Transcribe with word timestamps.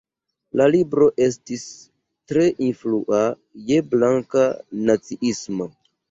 La 0.59 0.65
libro 0.75 1.07
estis 1.25 1.65
tre 2.31 2.45
influa 2.67 3.19
je 3.67 3.77
blanka 3.91 4.47
naciismo. 4.89 5.69